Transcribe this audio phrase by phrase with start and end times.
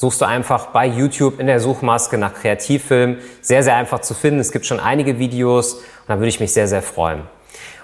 [0.00, 3.18] suchst du einfach bei YouTube in der Suchmaske nach Kreativfilm.
[3.42, 4.40] Sehr, sehr einfach zu finden.
[4.40, 7.24] Es gibt schon einige Videos und da würde ich mich sehr, sehr freuen.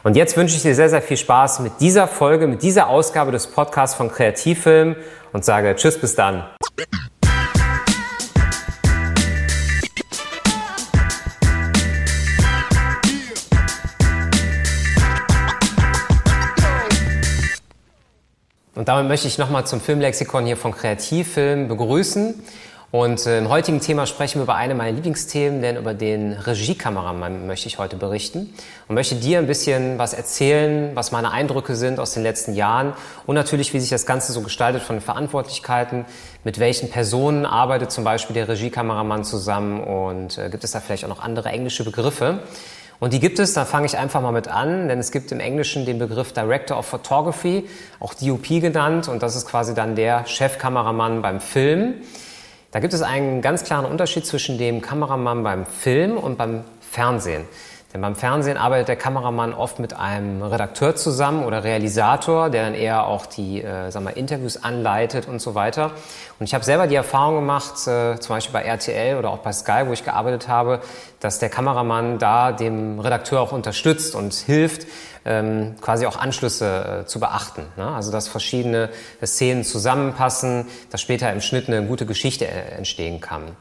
[0.03, 3.33] Und jetzt wünsche ich dir sehr, sehr viel Spaß mit dieser Folge, mit dieser Ausgabe
[3.33, 4.97] des Podcasts von Kreativfilm
[5.35, 6.45] und sage Tschüss, bis dann.
[18.77, 22.35] Und damit möchte ich nochmal zum Filmlexikon hier von Kreativfilm begrüßen.
[22.91, 27.47] Und äh, im heutigen Thema sprechen wir über eine meiner Lieblingsthemen, denn über den Regiekameramann
[27.47, 28.55] möchte ich heute berichten
[28.87, 32.93] und möchte dir ein bisschen was erzählen, was meine Eindrücke sind aus den letzten Jahren
[33.25, 36.05] und natürlich, wie sich das Ganze so gestaltet von den Verantwortlichkeiten,
[36.45, 41.05] mit welchen Personen arbeitet zum Beispiel der Regiekameramann zusammen und äh, gibt es da vielleicht
[41.07, 42.41] auch noch andere englische Begriffe.
[42.99, 45.41] Und die gibt es, da fange ich einfach mal mit an, denn es gibt im
[45.41, 47.69] Englischen den Begriff Director of Photography,
[48.01, 51.95] auch DOP genannt, und das ist quasi dann der Chefkameramann beim Film.
[52.71, 57.45] Da gibt es einen ganz klaren Unterschied zwischen dem Kameramann beim Film und beim Fernsehen.
[57.97, 62.75] Denn beim Fernsehen arbeitet der Kameramann oft mit einem Redakteur zusammen oder Realisator, der dann
[62.75, 65.93] eher auch die äh, sag mal, Interviews anleitet und so weiter.
[66.39, 69.51] Und ich habe selber die Erfahrung gemacht, äh, zum Beispiel bei RTL oder auch bei
[69.51, 70.83] Sky, wo ich gearbeitet habe,
[71.21, 74.87] dass der Kameramann da dem Redakteur auch unterstützt und hilft,
[75.25, 77.63] ähm, quasi auch Anschlüsse äh, zu beachten.
[77.79, 77.87] Ne?
[77.87, 78.91] Also dass verschiedene
[79.25, 83.57] Szenen zusammenpassen, dass später im Schnitt eine gute Geschichte äh, entstehen kann.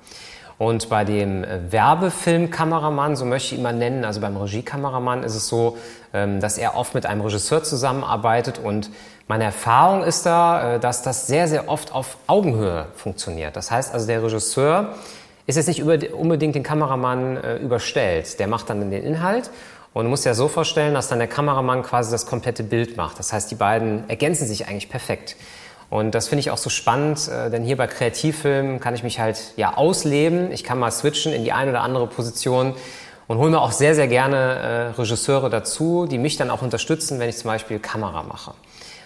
[0.58, 5.36] Und bei dem äh, Werbefilmkameramann, so möchte ich ihn mal nennen, also beim Regiekameramann ist
[5.36, 5.78] es so,
[6.14, 8.90] ähm, dass er oft mit einem Regisseur zusammenarbeitet und
[9.28, 13.56] meine Erfahrung ist da, äh, dass das sehr, sehr oft auf Augenhöhe funktioniert.
[13.56, 14.96] Das heißt also, der Regisseur
[15.48, 15.84] ist jetzt nicht
[16.14, 18.40] unbedingt den Kameramann äh, überstellt.
[18.40, 19.52] Der macht dann den Inhalt
[19.94, 23.20] und dir ja so vorstellen, dass dann der Kameramann quasi das komplette Bild macht.
[23.20, 25.36] Das heißt, die beiden ergänzen sich eigentlich perfekt.
[25.90, 29.20] Und das finde ich auch so spannend, äh, denn hier bei Kreativfilmen kann ich mich
[29.20, 30.52] halt ja ausleben.
[30.52, 32.74] Ich kann mal switchen in die eine oder andere Position
[33.28, 34.36] und hole mir auch sehr, sehr gerne
[34.96, 38.54] äh, Regisseure dazu, die mich dann auch unterstützen, wenn ich zum Beispiel Kamera mache.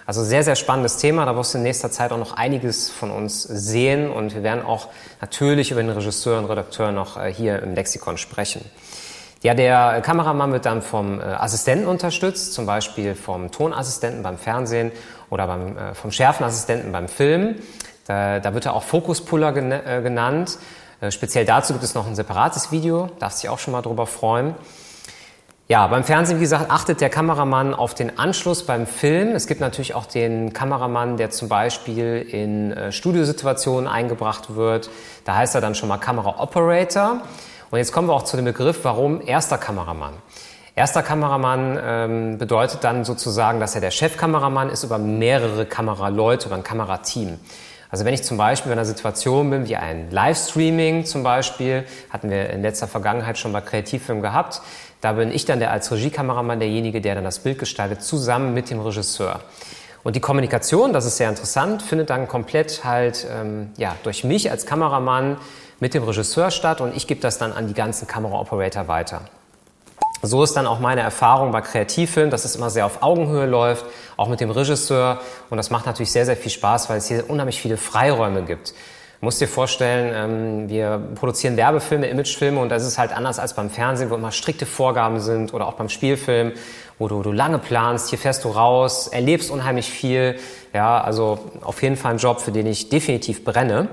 [0.06, 1.26] Also sehr, sehr spannendes Thema.
[1.26, 4.66] Da wirst du in nächster Zeit auch noch einiges von uns sehen und wir werden
[4.66, 4.88] auch
[5.22, 8.62] natürlich über den Regisseur und Redakteur noch äh, hier im Lexikon sprechen.
[9.42, 14.92] Ja, der Kameramann wird dann vom äh, Assistenten unterstützt, zum Beispiel vom Tonassistenten beim Fernsehen
[15.30, 17.56] oder beim, äh, vom Schärfenassistenten beim Film.
[18.06, 20.58] Da, da wird er auch Fokuspuller äh, genannt.
[21.12, 24.54] Speziell dazu gibt es noch ein separates Video, darfst dich auch schon mal drüber freuen.
[25.70, 29.30] Ja, beim Fernsehen, wie gesagt, achtet der Kameramann auf den Anschluss beim Film.
[29.30, 34.90] Es gibt natürlich auch den Kameramann, der zum Beispiel in Studiosituationen eingebracht wird.
[35.24, 37.22] Da heißt er dann schon mal Kamera Operator.
[37.72, 40.14] Und jetzt kommen wir auch zu dem Begriff, warum erster Kameramann.
[40.76, 46.56] Erster Kameramann ähm, bedeutet dann sozusagen, dass er der Chefkameramann ist über mehrere Kameraleute, über
[46.56, 47.38] ein Kamerateam.
[47.92, 52.30] Also wenn ich zum Beispiel in einer Situation bin, wie ein Livestreaming zum Beispiel, hatten
[52.30, 54.62] wir in letzter Vergangenheit schon bei Kreativfilm gehabt,
[55.02, 58.70] da bin ich dann der als Regiekameramann derjenige, der dann das Bild gestaltet, zusammen mit
[58.70, 59.42] dem Regisseur.
[60.04, 64.50] Und die Kommunikation, das ist sehr interessant, findet dann komplett halt ähm, ja, durch mich
[64.50, 65.38] als Kameramann
[65.80, 69.22] mit dem Regisseur statt und ich gebe das dann an die ganzen Kameraoperator weiter.
[70.22, 73.86] So ist dann auch meine Erfahrung bei Kreativfilmen, dass es immer sehr auf Augenhöhe läuft,
[74.18, 75.22] auch mit dem Regisseur.
[75.50, 78.74] Und das macht natürlich sehr, sehr viel Spaß, weil es hier unheimlich viele Freiräume gibt.
[79.20, 83.54] Du musst dir vorstellen, ähm, wir produzieren Werbefilme, Imagefilme und das ist halt anders als
[83.54, 86.54] beim Fernsehen, wo immer strikte Vorgaben sind oder auch beim Spielfilm,
[87.00, 90.40] wo du, du lange planst, hier fährst du raus, erlebst unheimlich viel.
[90.74, 93.90] Ja, also auf jeden Fall ein Job, für den ich definitiv brenne.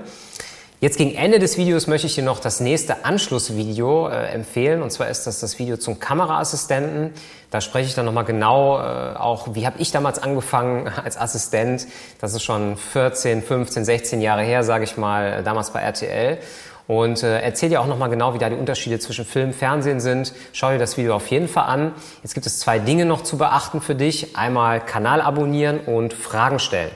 [0.79, 4.83] Jetzt gegen Ende des Videos möchte ich dir noch das nächste Anschlussvideo äh, empfehlen.
[4.83, 7.13] Und zwar ist das das Video zum Kameraassistenten.
[7.49, 11.87] Da spreche ich dann nochmal genau äh, auch, wie habe ich damals angefangen als Assistent.
[12.21, 16.37] Das ist schon 14, 15, 16 Jahre her, sage ich mal, äh, damals bei RTL.
[16.85, 19.99] und äh, erzähle dir auch nochmal genau, wie da die Unterschiede zwischen Film und Fernsehen
[19.99, 20.31] sind.
[20.53, 21.93] Schau dir das Video auf jeden Fall an.
[22.21, 24.37] Jetzt gibt es zwei Dinge noch zu beachten für dich.
[24.37, 26.91] Einmal Kanal abonnieren und Fragen stellen.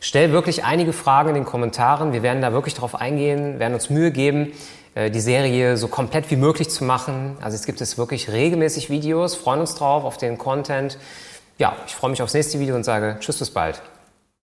[0.00, 2.14] Stell wirklich einige Fragen in den Kommentaren.
[2.14, 4.52] Wir werden da wirklich drauf eingehen, werden uns Mühe geben,
[4.94, 7.36] äh, die Serie so komplett wie möglich zu machen.
[7.42, 10.98] Also es gibt es wirklich regelmäßig Videos, freuen uns drauf auf den Content.
[11.58, 13.82] Ja, ich freue mich aufs nächste Video und sage Tschüss, bis bald.